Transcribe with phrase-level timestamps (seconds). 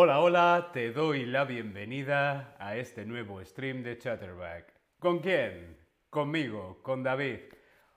[0.00, 4.72] Hola, hola, te doy la bienvenida a este nuevo stream de Chatterback.
[5.00, 5.76] ¿Con quién?
[6.08, 7.40] Conmigo, con David.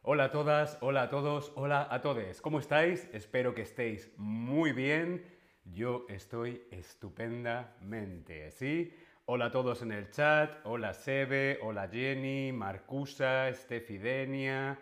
[0.01, 2.41] Hola a todas, hola a todos, hola a todos.
[2.41, 3.07] ¿Cómo estáis?
[3.13, 5.23] Espero que estéis muy bien.
[5.63, 8.91] Yo estoy estupendamente, ¿sí?
[9.25, 10.55] Hola a todos en el chat.
[10.63, 14.79] Hola Sebe, hola Jenny, Marcusa, Stefidenia,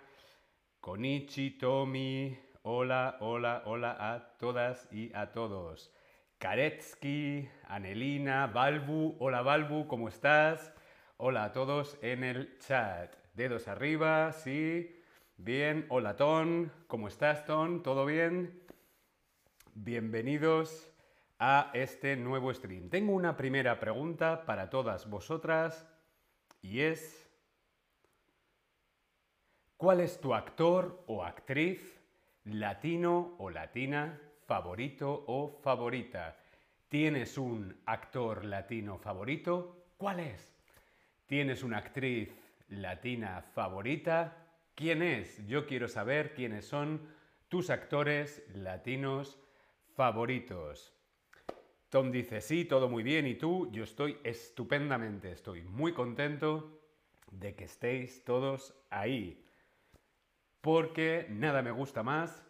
[0.80, 2.40] Konichi, Tommy.
[2.62, 5.94] Hola, hola, hola a todas y a todos.
[6.40, 9.18] Karetsky, Anelina, Balbu.
[9.20, 10.74] Hola Balbu, ¿cómo estás?
[11.18, 13.14] Hola a todos en el chat.
[13.34, 15.04] Dedos arriba, sí.
[15.36, 15.86] Bien.
[15.90, 17.84] Hola Ton, ¿cómo estás Ton?
[17.84, 18.64] ¿Todo bien?
[19.74, 20.90] Bienvenidos
[21.40, 22.90] a este nuevo stream.
[22.90, 25.86] Tengo una primera pregunta para todas vosotras
[26.62, 27.30] y es,
[29.76, 32.00] ¿cuál es tu actor o actriz
[32.46, 36.36] latino o latina favorito o favorita?
[36.88, 39.86] ¿Tienes un actor latino favorito?
[39.96, 40.56] ¿Cuál es?
[41.28, 42.30] ¿Tienes una actriz
[42.70, 44.48] latina favorita?
[44.74, 45.46] ¿Quién es?
[45.46, 47.00] Yo quiero saber quiénes son
[47.48, 49.38] tus actores latinos
[49.96, 50.96] favoritos.
[51.90, 53.28] Tom dice, sí, todo muy bien.
[53.28, 53.70] ¿Y tú?
[53.72, 56.82] Yo estoy estupendamente, estoy muy contento
[57.30, 59.46] de que estéis todos ahí.
[60.60, 62.49] Porque nada me gusta más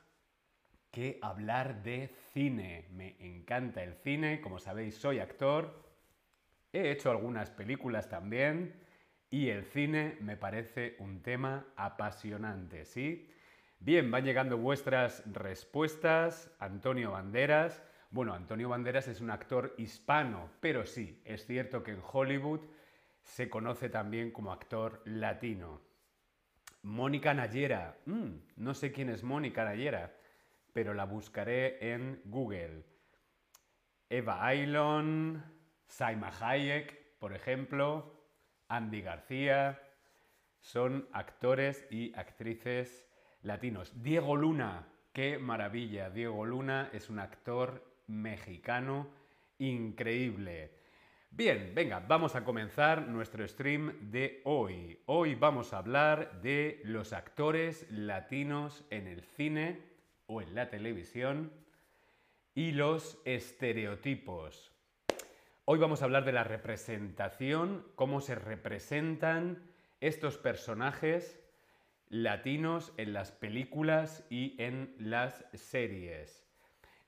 [0.91, 2.85] que hablar de cine.
[2.91, 5.83] Me encanta el cine, como sabéis soy actor,
[6.73, 8.73] he hecho algunas películas también
[9.29, 13.29] y el cine me parece un tema apasionante, ¿sí?
[13.79, 16.51] Bien, van llegando vuestras respuestas.
[16.59, 17.81] Antonio Banderas.
[18.11, 22.61] Bueno, Antonio Banderas es un actor hispano, pero sí, es cierto que en Hollywood
[23.21, 25.79] se conoce también como actor latino.
[26.81, 27.97] Mónica Nayera.
[28.05, 30.18] Mm, no sé quién es Mónica Nayera
[30.79, 32.85] pero la buscaré en Google.
[34.09, 35.43] Eva Ailon,
[35.85, 38.23] Saima Hayek, por ejemplo,
[38.69, 39.77] Andy García,
[40.61, 43.05] son actores y actrices
[43.41, 43.91] latinos.
[44.01, 46.09] Diego Luna, qué maravilla.
[46.09, 49.09] Diego Luna es un actor mexicano
[49.57, 50.71] increíble.
[51.29, 54.97] Bien, venga, vamos a comenzar nuestro stream de hoy.
[55.07, 59.88] Hoy vamos a hablar de los actores latinos en el cine
[60.29, 61.51] o en la televisión
[62.53, 64.71] y los estereotipos.
[65.65, 71.43] Hoy vamos a hablar de la representación, cómo se representan estos personajes
[72.09, 76.47] latinos en las películas y en las series.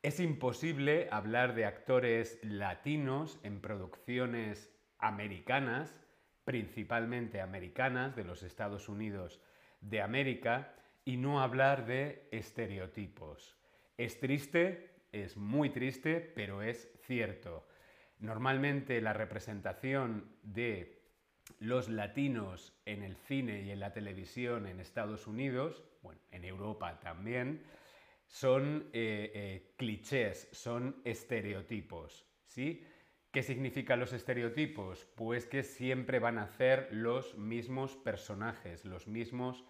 [0.02, 6.02] Es imposible hablar de actores latinos en producciones americanas,
[6.44, 9.42] principalmente americanas, de los Estados Unidos
[9.80, 10.74] de América,
[11.06, 13.57] y no hablar de estereotipos.
[13.97, 17.67] Es triste, es muy triste, pero es cierto.
[18.19, 21.01] Normalmente la representación de
[21.59, 27.00] los latinos en el cine y en la televisión en Estados Unidos, bueno, en Europa
[27.00, 27.63] también,
[28.28, 32.85] son eh, eh, clichés, son estereotipos, ¿sí?
[33.31, 35.06] ¿Qué significan los estereotipos?
[35.16, 39.63] Pues que siempre van a hacer los mismos personajes, los mismos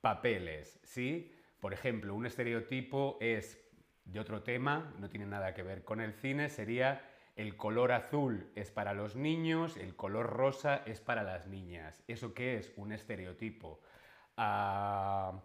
[0.00, 1.32] papeles, ¿sí?
[1.60, 3.58] Por ejemplo, un estereotipo es
[4.04, 7.02] de otro tema, no tiene nada que ver con el cine, sería
[7.38, 12.02] el color azul es para los niños, el color rosa es para las niñas.
[12.08, 12.72] ¿Eso qué es?
[12.76, 13.80] Un estereotipo.
[14.36, 15.40] Ah,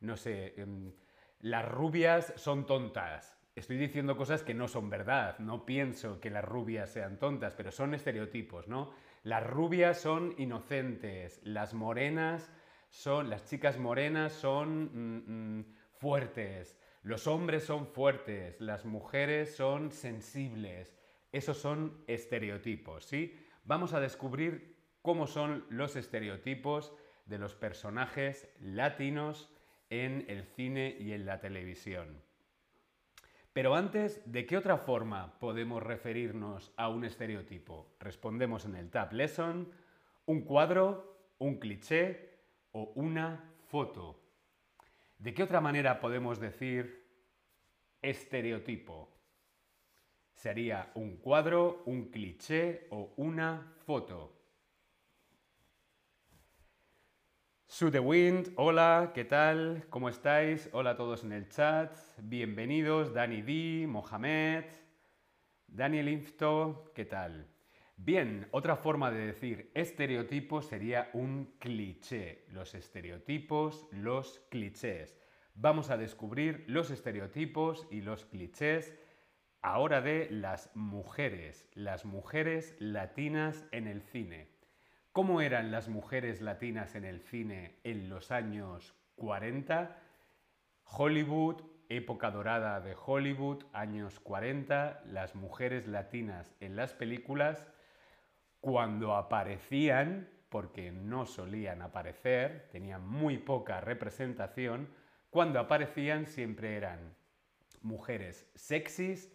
[0.00, 0.92] no sé, em,
[1.40, 3.36] las rubias son tontas.
[3.56, 7.72] Estoy diciendo cosas que no son verdad, no pienso que las rubias sean tontas, pero
[7.72, 8.92] son estereotipos, ¿no?
[9.24, 12.50] Las rubias son inocentes, las morenas
[12.92, 15.64] son, las chicas morenas son mm, mm,
[15.94, 20.94] fuertes, los hombres son fuertes, las mujeres son sensibles.
[21.32, 23.34] Esos son estereotipos, ¿sí?
[23.64, 26.92] Vamos a descubrir cómo son los estereotipos
[27.24, 29.50] de los personajes latinos
[29.88, 32.22] en el cine y en la televisión.
[33.54, 37.96] Pero antes, ¿de qué otra forma podemos referirnos a un estereotipo?
[38.00, 39.72] Respondemos en el Tab Lesson,
[40.26, 42.31] un cuadro, un cliché,
[42.72, 44.20] o una foto.
[45.18, 47.06] ¿De qué otra manera podemos decir
[48.00, 49.08] estereotipo?
[50.34, 54.38] Sería un cuadro, un cliché o una foto.
[57.66, 59.86] Sue the Wind, hola, ¿qué tal?
[59.88, 60.68] ¿Cómo estáis?
[60.72, 61.96] Hola a todos en el chat.
[62.18, 64.64] Bienvenidos, Dani D, Mohamed,
[65.68, 67.51] Daniel Infto, ¿qué tal?
[68.04, 72.44] Bien, otra forma de decir estereotipo sería un cliché.
[72.48, 75.16] Los estereotipos, los clichés.
[75.54, 78.92] Vamos a descubrir los estereotipos y los clichés
[79.60, 84.48] ahora de las mujeres, las mujeres latinas en el cine.
[85.12, 89.96] ¿Cómo eran las mujeres latinas en el cine en los años 40?
[90.82, 97.68] Hollywood, época dorada de Hollywood, años 40, las mujeres latinas en las películas,
[98.62, 104.88] cuando aparecían, porque no solían aparecer, tenían muy poca representación,
[105.30, 107.16] cuando aparecían siempre eran
[107.80, 109.32] mujeres sexys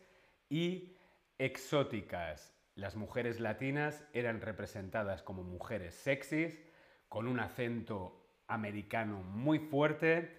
[0.50, 0.95] y
[1.38, 2.56] exóticas.
[2.75, 6.63] Las mujeres latinas eran representadas como mujeres sexys,
[7.09, 10.38] con un acento americano muy fuerte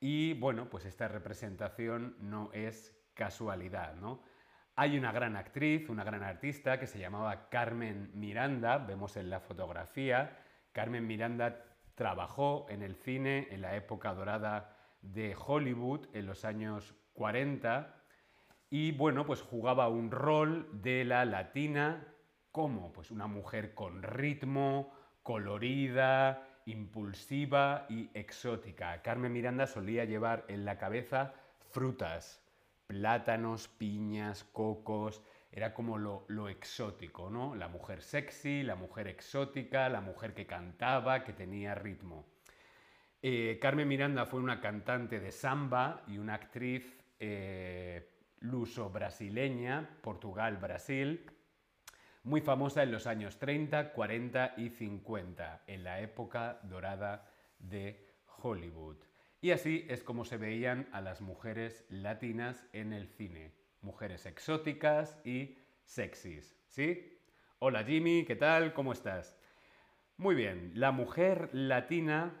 [0.00, 4.24] y bueno, pues esta representación no es casualidad, ¿no?
[4.76, 9.38] Hay una gran actriz, una gran artista que se llamaba Carmen Miranda, vemos en la
[9.38, 10.36] fotografía.
[10.72, 16.94] Carmen Miranda trabajó en el cine en la época dorada de Hollywood en los años
[17.12, 17.94] 40
[18.68, 22.08] y bueno, pues jugaba un rol de la latina
[22.50, 24.92] como pues una mujer con ritmo,
[25.22, 29.00] colorida, impulsiva y exótica.
[29.02, 31.34] Carmen Miranda solía llevar en la cabeza
[31.70, 32.43] frutas,
[32.86, 37.54] plátanos, piñas, cocos, era como lo, exótico, ¿no?
[37.54, 42.26] La mujer sexy, la mujer exótica, la mujer que cantaba, que tenía ritmo.
[43.22, 48.10] Eh, Carmen Miranda fue una cantante de samba y una actriz eh,
[48.40, 51.30] luso-brasileña, Portugal-Brasil,
[52.24, 58.08] muy famosa en los años 30, 40 y 50, en la época dorada de
[58.42, 58.96] Hollywood.
[59.44, 63.52] Y así es como se veían a las mujeres latinas en el cine.
[63.82, 67.20] Mujeres exóticas y sexys, ¿sí?
[67.58, 68.72] Hola Jimmy, ¿qué tal?
[68.72, 69.38] ¿Cómo estás?
[70.16, 72.32] Muy bien, la mujer latina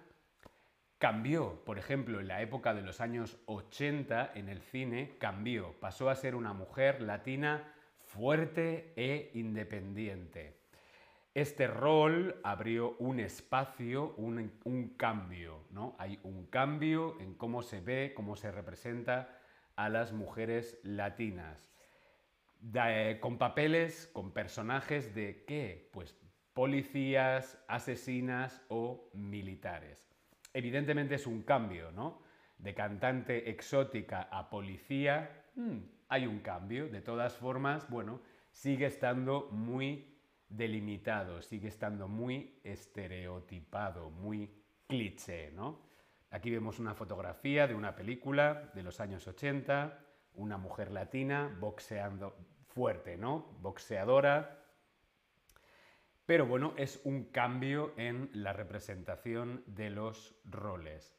[0.96, 6.08] cambió, por ejemplo, en la época de los años 80 en el cine, cambió, pasó
[6.08, 10.63] a ser una mujer latina fuerte e independiente.
[11.34, 15.96] Este rol abrió un espacio, un, cambio, ¿no?
[15.98, 19.36] Hay un cambio en cómo se ve, cómo se representa
[19.74, 21.72] a las mujeres latinas.
[22.72, 25.90] Eh, con papeles, con personajes de qué?
[25.92, 26.16] Pues
[26.52, 30.06] policías, asesinas o militares.
[30.52, 32.22] Evidentemente es un cambio, ¿no?
[32.58, 35.78] De cantante exótica a policía, hmm,
[36.08, 36.88] hay un cambio.
[36.88, 38.20] De todas formas, bueno,
[38.52, 40.13] sigue estando muy
[40.48, 44.50] delimitado, sigue estando muy estereotipado, muy
[44.86, 45.82] cliché, ¿no?
[46.30, 50.04] Aquí vemos una fotografía de una película de los años 80,
[50.34, 52.36] una mujer latina boxeando
[52.66, 53.56] fuerte, ¿no?
[53.60, 54.64] Boxeadora.
[56.26, 61.16] Pero bueno, es un cambio en la representación de los roles.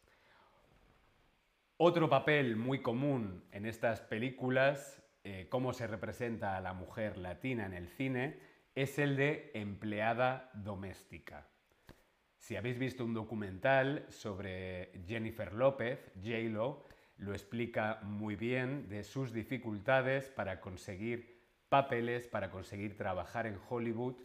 [1.77, 7.65] Otro papel muy común en estas películas, eh, cómo se representa a la mujer latina
[7.65, 8.39] en el cine,
[8.75, 11.47] es el de empleada doméstica.
[12.37, 16.83] Si habéis visto un documental sobre Jennifer López, J-Lo,
[17.17, 24.15] lo explica muy bien de sus dificultades para conseguir papeles, para conseguir trabajar en Hollywood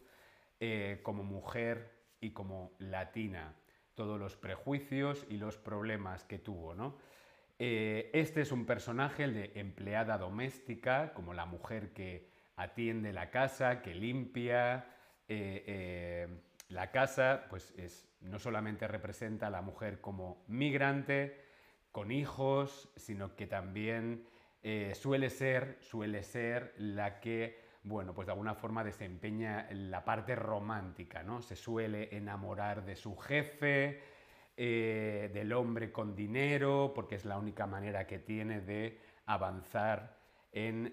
[0.59, 3.55] eh, como mujer y como latina.
[3.95, 6.99] Todos los prejuicios y los problemas que tuvo, ¿no?
[7.59, 12.29] Eh, este es un personaje, el de empleada doméstica, como la mujer que
[12.61, 14.85] atiende la casa, que limpia.
[15.29, 16.29] Eh, eh,
[16.69, 21.41] la casa, pues es, no solamente representa a la mujer como migrante,
[21.91, 24.27] con hijos, sino que también
[24.63, 30.37] eh, suele, ser, suele ser la que, bueno, pues de alguna forma desempeña la parte
[30.37, 31.41] romántica, ¿no?
[31.41, 34.03] Se suele enamorar de su jefe,
[34.57, 40.19] del hombre con dinero, porque es la única manera que tiene de avanzar
[40.53, 40.93] en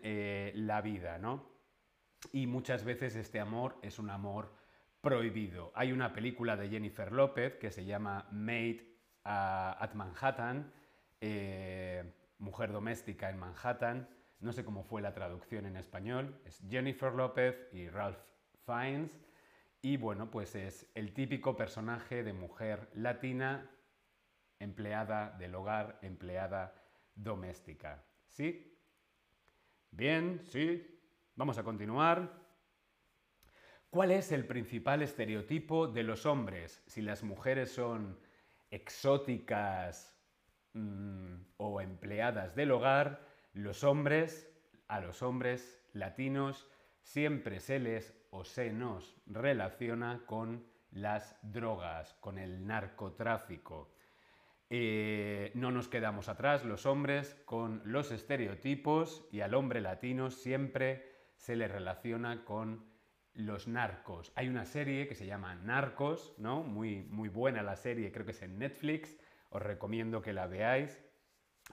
[0.65, 1.56] la vida, ¿no?
[2.31, 4.53] Y muchas veces este amor es un amor
[5.01, 5.71] prohibido.
[5.75, 8.83] Hay una película de Jennifer López que se llama Made
[9.23, 10.71] at Manhattan,
[11.21, 14.07] eh, Mujer doméstica en Manhattan.
[14.39, 16.39] No sé cómo fue la traducción en español.
[16.45, 18.19] Es Jennifer López y Ralph
[18.65, 19.19] Fiennes.
[19.81, 23.71] Y bueno, pues es el típico personaje de mujer latina,
[24.59, 26.75] empleada del hogar, empleada
[27.15, 28.03] doméstica.
[28.27, 28.77] ¿Sí?
[29.91, 30.96] Bien, sí,
[31.37, 32.33] Vamos a continuar.
[33.91, 36.81] ¿Cuál es el principal estereotipo de los hombres?
[36.87, 38.19] Si las mujeres son
[38.71, 40.19] exóticas
[40.73, 44.51] mm, o empleadas del hogar, los hombres,
[44.87, 46.67] a los hombres latinos,
[47.03, 53.93] siempre se les o se nos relaciona con las drogas, con el narcotráfico.
[54.71, 61.06] Eh, no nos quedamos atrás los hombres con los estereotipos y al hombre latino siempre
[61.37, 62.85] se le relaciona con
[63.33, 64.31] los narcos.
[64.35, 66.63] Hay una serie que se llama Narcos, ¿no?
[66.63, 69.17] Muy, muy buena la serie, creo que es en Netflix,
[69.49, 70.99] os recomiendo que la veáis.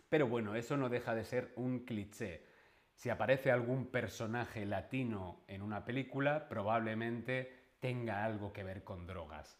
[0.08, 2.46] Pero bueno, eso no deja de ser un cliché.
[2.94, 9.58] Si aparece algún personaje latino en una película, probablemente tenga algo que ver con drogas.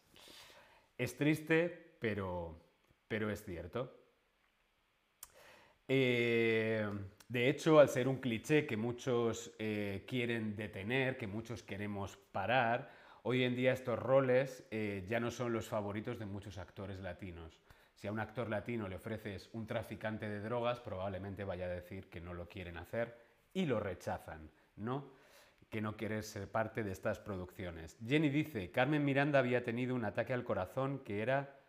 [0.97, 2.61] Es triste, pero,
[3.07, 3.93] pero es cierto.
[5.87, 6.87] Eh,
[7.27, 12.91] de hecho, al ser un cliché que muchos eh, quieren detener, que muchos queremos parar,
[13.23, 17.59] hoy en día estos roles eh, ya no son los favoritos de muchos actores latinos.
[17.95, 22.09] Si a un actor latino le ofreces un traficante de drogas, probablemente vaya a decir
[22.09, 23.17] que no lo quieren hacer
[23.53, 25.09] y lo rechazan, ¿no?
[25.71, 27.97] Que no quiere ser parte de estas producciones.
[28.05, 31.59] Jenny dice, Carmen Miranda había tenido un ataque al corazón que era...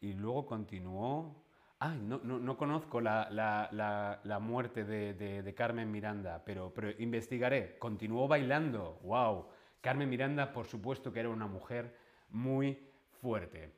[0.00, 1.45] Y luego continuó...
[1.78, 7.78] Ay, no, no, conozco la, muerte de, Carmen Miranda, pero, pero investigaré.
[7.78, 8.98] Continuó bailando.
[9.02, 9.46] ¡Wow!
[9.82, 11.94] Carmen Miranda, por supuesto que era una mujer
[12.30, 12.78] muy
[13.20, 13.72] fuerte.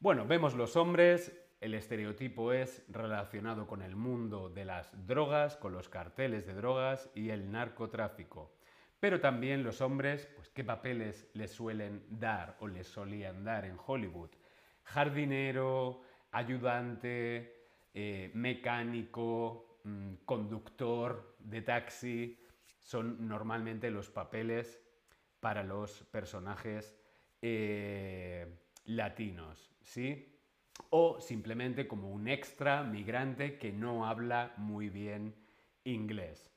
[0.00, 5.72] Bueno, vemos los hombres, el estereotipo es relacionado con el mundo de las drogas, con
[5.72, 8.56] los carteles de drogas y el narcotráfico.
[8.98, 13.76] Pero también los hombres, pues qué papeles les suelen dar o les solían dar en
[13.86, 14.30] Hollywood.
[14.84, 16.00] Jardinero,
[16.32, 22.38] ayudante, eh, mecánico, mm, conductor de taxi,
[22.80, 24.80] son normalmente los papeles
[25.40, 26.96] para los personajes
[27.40, 28.46] eh,
[28.84, 30.32] latinos, ¿sí?
[30.90, 35.34] o simplemente como un extra migrante que no habla muy bien
[35.84, 36.50] inglés.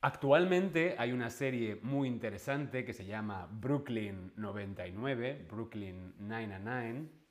[0.00, 7.23] Actualmente hay una serie muy interesante que se llama Brooklyn 99, Brooklyn 99.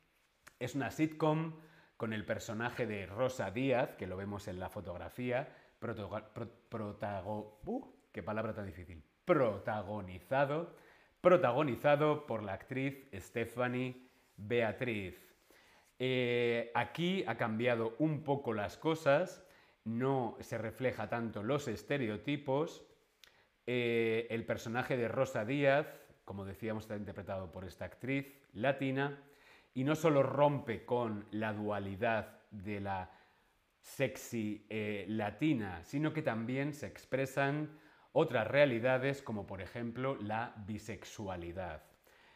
[0.64, 1.60] Es una sitcom
[1.98, 6.22] con el personaje de Rosa Díaz, que lo vemos en la fotografía, uh,
[9.26, 10.74] protagonizado,
[11.20, 15.36] protagonizado por la actriz Stephanie Beatriz.
[16.00, 19.46] Eh, aquí ha cambiado un poco las cosas,
[19.84, 22.86] no se refleja tanto los estereotipos.
[23.68, 25.88] Eh, el personaje de Rosa Díaz,
[26.24, 29.22] como decíamos, está interpretado por esta actriz latina,
[29.74, 33.12] y no solo rompe con la dualidad de la
[33.80, 37.80] sexy eh, latina, sino que también se expresan
[38.12, 41.84] otras realidades como por ejemplo la bisexualidad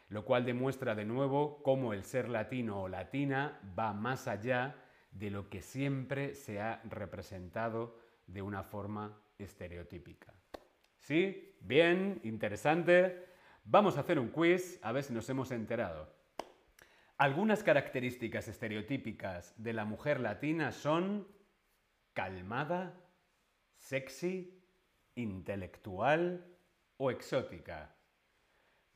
[0.08, 4.76] lo cual demuestra de nuevo cómo el ser latino o latina va más allá
[5.10, 10.34] de lo que siempre se ha representado de una forma estereotípica.
[10.98, 11.56] ¿Sí?
[11.60, 13.26] Bien, interesante.
[13.64, 16.17] Vamos a hacer un quiz a ver si nos hemos enterado.
[17.18, 21.26] Algunas características estereotípicas de la mujer latina son
[22.12, 22.94] calmada,
[23.74, 24.62] sexy,
[25.16, 26.46] intelectual
[26.96, 27.96] o exótica.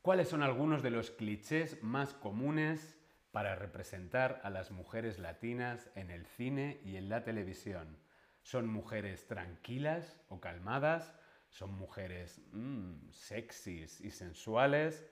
[0.01, 2.97] ¿Cuáles son algunos de los clichés más comunes
[3.33, 7.99] para representar a las mujeres latinas en el cine y en la televisión?
[8.41, 11.13] ¿Son mujeres tranquilas o calmadas?
[11.49, 15.05] ¿Son mujeres mm, sexys y sensuales?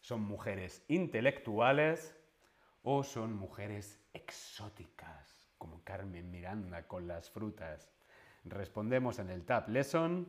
[0.00, 2.17] ¿Son mujeres intelectuales?
[2.82, 7.92] ¿O son mujeres exóticas, como Carmen Miranda con las frutas?
[8.44, 10.26] Respondemos en el Tab Lesson.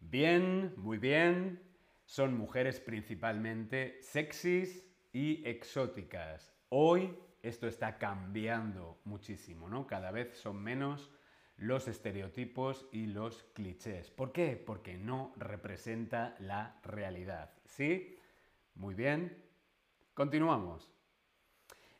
[0.00, 1.62] Bien, muy bien.
[2.04, 6.54] Son mujeres principalmente sexys y exóticas.
[6.70, 9.86] Hoy esto está cambiando muchísimo, ¿no?
[9.86, 11.10] Cada vez son menos
[11.56, 14.10] los estereotipos y los clichés.
[14.10, 14.56] ¿Por qué?
[14.56, 17.52] Porque no representa la realidad.
[17.64, 18.16] ¿Sí?
[18.74, 19.47] Muy bien.
[20.18, 20.92] Continuamos.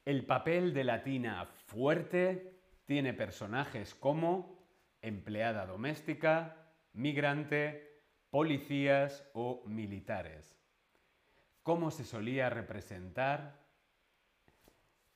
[0.05, 2.53] El papel de latina fuerte
[2.85, 4.59] tiene personajes como
[5.01, 6.57] empleada doméstica,
[6.95, 10.61] migrante, policías o militares.
[11.63, 13.65] ¿Cómo se solía representar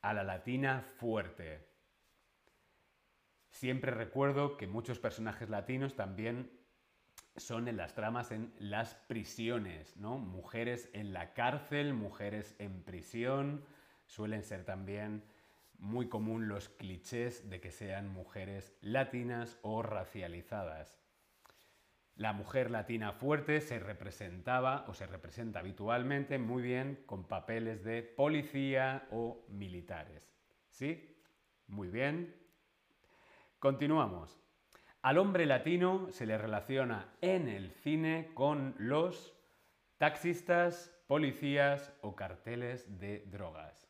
[0.01, 1.67] a la latina fuerte?
[3.51, 6.53] Siempre recuerdo que muchos personajes latinos también
[7.37, 10.19] son en las tramas en las prisiones, ¿no?
[10.19, 13.65] Mujeres en la cárcel, mujeres en prisión,
[14.07, 15.25] suelen ser también
[15.79, 21.03] muy común los clichés de que sean mujeres latinas o racializadas.
[22.15, 28.03] La mujer latina fuerte se representaba o se representa habitualmente muy bien con papeles de
[28.03, 30.31] policía o militares.
[30.69, 31.19] ¿Sí?
[31.67, 32.37] Muy bien.
[33.59, 34.42] Continuamos.
[35.03, 39.35] Al hombre latino se le relaciona en el cine con los
[39.99, 43.89] taxistas, policías o carteles de drogas.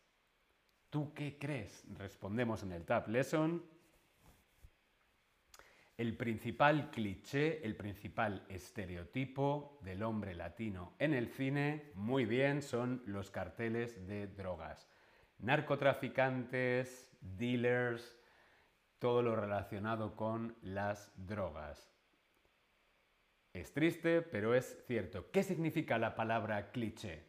[0.89, 1.85] ¿Tú qué crees?
[1.99, 3.63] Respondemos en el Tab Lesson.
[5.99, 13.03] El principal cliché, el principal estereotipo del hombre latino en el cine, muy bien, son
[13.05, 14.89] los carteles de drogas.
[15.41, 18.17] Narcotraficantes, dealers,
[19.03, 21.93] todo lo relacionado con las drogas.
[23.53, 25.29] Es triste, pero es cierto.
[25.33, 27.25] ¿Qué significa la palabra cliché?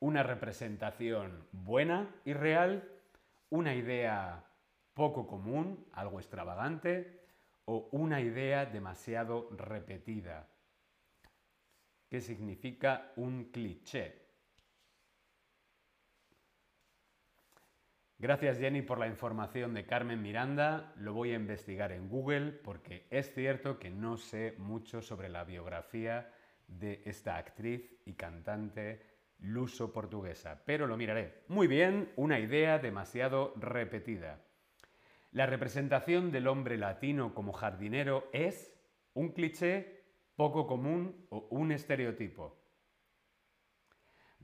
[0.00, 2.88] Una representación buena y real
[3.50, 4.44] una idea
[4.94, 7.20] poco común, algo extravagante,
[7.66, 10.48] o una idea demasiado repetida.
[12.08, 14.21] ¿Qué significa un cliché?
[18.22, 20.92] Gracias Jenny por la información de Carmen Miranda.
[20.96, 25.42] Lo voy a investigar en Google porque es cierto que no sé mucho sobre la
[25.42, 26.30] biografía
[26.68, 29.02] de esta actriz y cantante
[29.40, 31.42] luso portuguesa, pero lo miraré.
[31.48, 34.38] Muy bien, una idea demasiado repetida.
[35.32, 38.72] La representación del hombre latino como jardinero es
[39.14, 40.04] un cliché
[40.36, 42.61] poco común o un estereotipo.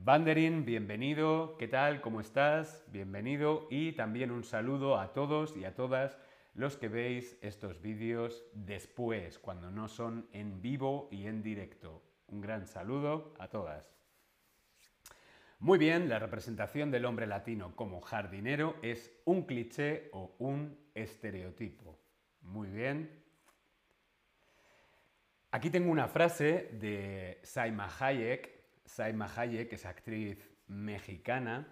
[0.01, 2.01] Banderin, bienvenido, ¿qué tal?
[2.01, 2.85] ¿Cómo estás?
[2.93, 6.17] Bienvenido y también un saludo a todos y a todas
[6.55, 12.03] los que veis estos vídeos después, cuando no son en vivo y en directo.
[12.29, 13.93] Un gran saludo a todas.
[15.59, 21.99] Muy bien, la representación del hombre latino como jardinero es un cliché o un estereotipo.
[22.43, 23.25] Muy bien.
[25.51, 28.58] Aquí tengo una frase de Saima Hayek.
[28.89, 31.69] Saima Hayek es actriz mexicana.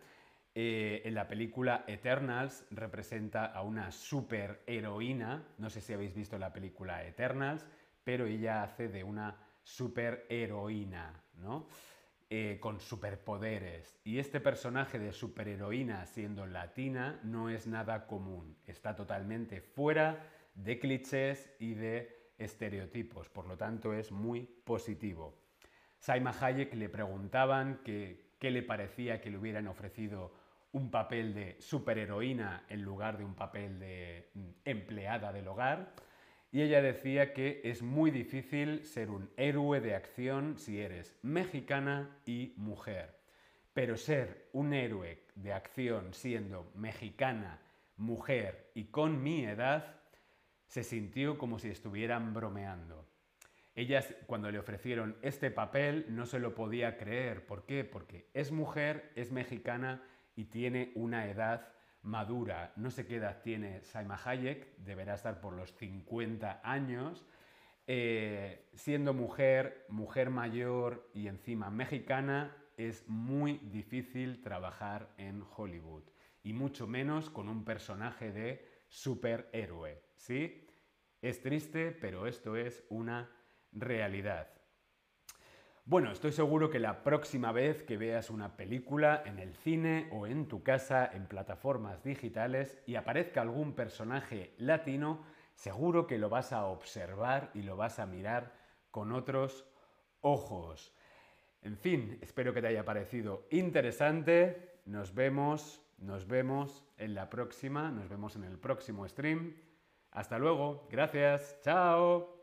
[0.55, 5.45] Eh, en la película Eternals representa a una superheroína.
[5.59, 7.67] No sé si habéis visto la película Eternals,
[8.05, 11.69] pero ella hace de una superheroína, ¿no?
[12.29, 13.99] Eh, con superpoderes.
[14.05, 18.57] Y este personaje de superheroína siendo latina no es nada común.
[18.67, 23.29] Está totalmente fuera de clichés y de estereotipos.
[23.29, 25.46] Por lo tanto, es muy positivo.
[26.07, 30.33] Saima Hayek le preguntaban qué le parecía que le hubieran ofrecido
[30.71, 35.95] un papel de superheroína en lugar de un papel de mm, empleada del hogar
[36.53, 42.17] y ella decía que es muy difícil ser un héroe de acción si eres mexicana
[42.25, 43.19] y mujer.
[43.75, 47.59] Pero ser un héroe de acción siendo mexicana,
[47.97, 49.97] mujer y con mi edad,
[50.69, 53.16] se sintió como si estuvieran bromeando.
[53.77, 57.45] Ella, cuando le ofrecieron este papel, no se lo podía creer.
[57.45, 57.85] ¿Por qué?
[57.85, 60.03] Porque es mujer, es mexicana
[60.35, 61.69] y tiene una edad
[62.03, 67.27] madura, no sé qué edad tiene Saima Hayek, deberá estar por los 50 años,
[67.87, 76.05] eh, siendo mujer, mujer mayor y encima mexicana, es muy difícil trabajar en Hollywood
[76.43, 80.67] y mucho menos con un personaje de superhéroe, ¿sí?
[81.21, 83.29] Es triste, pero esto es una
[83.81, 84.49] realidad.
[85.85, 90.27] Bueno, estoy seguro que la próxima vez que veas una película en el cine o
[90.27, 96.53] en tu casa en plataformas digitales y aparezca algún personaje latino, seguro que lo vas
[96.53, 98.53] a observar y lo vas a mirar
[98.91, 99.65] con otros
[100.23, 100.93] ojos.
[101.63, 104.81] En fin, espero que te haya parecido interesante.
[104.87, 109.55] Nos vemos, nos vemos en la próxima, nos vemos en el próximo stream.
[110.11, 112.36] Hasta luego, gracias, chao.